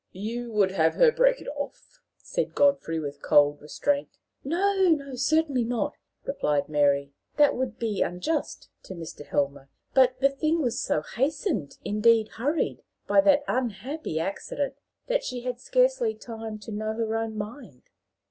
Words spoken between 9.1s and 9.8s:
Helmer.